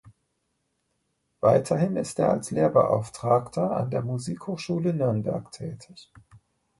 Weiterhin 1.41 1.95
ist 1.95 2.17
er 2.17 2.31
als 2.31 2.49
Lehrbeauftragter 2.49 3.77
an 3.77 3.91
der 3.91 4.01
Musikhochschule 4.01 4.95
Nürnberg 4.95 5.51
tätig. 5.51 6.11